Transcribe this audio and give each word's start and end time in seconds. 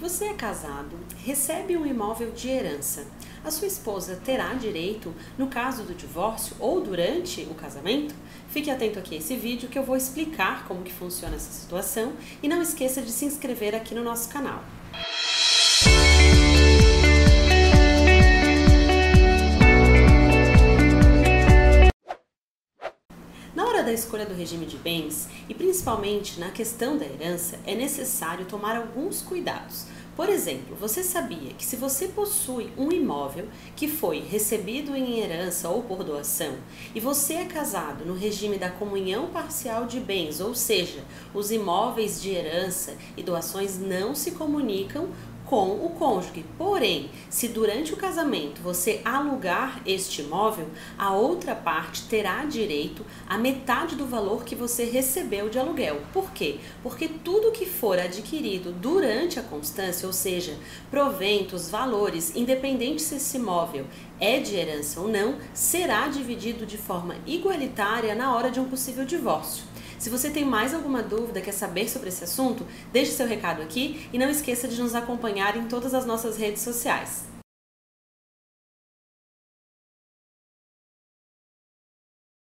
Você 0.00 0.26
é 0.26 0.34
casado, 0.34 0.96
recebe 1.24 1.76
um 1.76 1.84
imóvel 1.84 2.30
de 2.30 2.48
herança. 2.48 3.04
A 3.44 3.50
sua 3.50 3.66
esposa 3.66 4.20
terá 4.24 4.54
direito 4.54 5.12
no 5.36 5.48
caso 5.48 5.82
do 5.82 5.92
divórcio 5.92 6.54
ou 6.60 6.80
durante 6.80 7.42
o 7.50 7.54
casamento? 7.54 8.14
Fique 8.48 8.70
atento 8.70 9.00
aqui 9.00 9.16
a 9.16 9.18
esse 9.18 9.34
vídeo 9.34 9.68
que 9.68 9.76
eu 9.76 9.82
vou 9.82 9.96
explicar 9.96 10.68
como 10.68 10.84
que 10.84 10.92
funciona 10.92 11.34
essa 11.34 11.50
situação 11.50 12.12
e 12.40 12.46
não 12.46 12.62
esqueça 12.62 13.02
de 13.02 13.10
se 13.10 13.24
inscrever 13.24 13.74
aqui 13.74 13.92
no 13.92 14.04
nosso 14.04 14.28
canal. 14.28 14.62
Na 23.54 23.64
hora 23.64 23.82
da 23.82 23.92
escolha 23.92 24.26
do 24.26 24.34
regime 24.34 24.66
de 24.66 24.76
bens, 24.76 25.26
e 25.48 25.54
principalmente 25.54 26.38
na 26.38 26.50
questão 26.50 26.98
da 26.98 27.06
herança, 27.06 27.58
é 27.64 27.74
necessário 27.74 28.44
tomar 28.44 28.76
alguns 28.76 29.22
cuidados. 29.22 29.86
Por 30.14 30.28
exemplo, 30.28 30.74
você 30.74 31.02
sabia 31.02 31.54
que 31.54 31.64
se 31.64 31.76
você 31.76 32.08
possui 32.08 32.72
um 32.76 32.90
imóvel 32.90 33.46
que 33.76 33.86
foi 33.86 34.18
recebido 34.18 34.94
em 34.96 35.20
herança 35.20 35.68
ou 35.68 35.82
por 35.84 36.02
doação 36.02 36.56
e 36.92 36.98
você 36.98 37.34
é 37.34 37.44
casado 37.44 38.04
no 38.04 38.14
regime 38.14 38.58
da 38.58 38.68
comunhão 38.68 39.28
parcial 39.28 39.86
de 39.86 40.00
bens, 40.00 40.40
ou 40.40 40.56
seja, 40.56 41.04
os 41.32 41.52
imóveis 41.52 42.20
de 42.20 42.30
herança 42.30 42.96
e 43.16 43.22
doações 43.22 43.78
não 43.78 44.12
se 44.12 44.32
comunicam 44.32 45.08
com 45.48 45.70
o 45.70 45.90
cônjuge. 45.98 46.44
Porém, 46.58 47.10
se 47.30 47.48
durante 47.48 47.94
o 47.94 47.96
casamento 47.96 48.60
você 48.60 49.00
alugar 49.04 49.80
este 49.86 50.20
imóvel, 50.20 50.68
a 50.98 51.14
outra 51.14 51.54
parte 51.54 52.02
terá 52.04 52.44
direito 52.44 53.04
à 53.26 53.38
metade 53.38 53.96
do 53.96 54.06
valor 54.06 54.44
que 54.44 54.54
você 54.54 54.84
recebeu 54.84 55.48
de 55.48 55.58
aluguel. 55.58 56.02
Por 56.12 56.30
quê? 56.32 56.58
Porque 56.82 57.08
tudo 57.08 57.50
que 57.50 57.64
for 57.64 57.98
adquirido 57.98 58.72
durante 58.72 59.40
a 59.40 59.42
constância, 59.42 60.06
ou 60.06 60.12
seja, 60.12 60.56
proventos, 60.90 61.70
valores, 61.70 62.36
independente 62.36 63.00
se 63.00 63.16
esse 63.16 63.38
imóvel 63.38 63.86
é 64.20 64.40
de 64.40 64.54
herança 64.54 65.00
ou 65.00 65.08
não, 65.08 65.36
será 65.54 66.08
dividido 66.08 66.66
de 66.66 66.76
forma 66.76 67.16
igualitária 67.26 68.14
na 68.14 68.34
hora 68.34 68.50
de 68.50 68.60
um 68.60 68.68
possível 68.68 69.04
divórcio. 69.04 69.64
Se 69.98 70.08
você 70.08 70.30
tem 70.30 70.44
mais 70.44 70.72
alguma 70.72 71.02
dúvida, 71.02 71.40
quer 71.40 71.52
saber 71.52 71.88
sobre 71.88 72.08
esse 72.08 72.22
assunto, 72.22 72.64
deixe 72.92 73.10
seu 73.10 73.26
recado 73.26 73.60
aqui 73.60 74.08
e 74.12 74.18
não 74.18 74.30
esqueça 74.30 74.68
de 74.68 74.80
nos 74.80 74.94
acompanhar 74.94 75.56
em 75.56 75.66
todas 75.66 75.92
as 75.92 76.06
nossas 76.06 76.36
redes 76.36 76.62
sociais. 76.62 77.37